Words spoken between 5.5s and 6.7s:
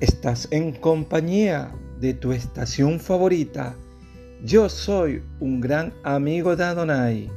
gran amigo de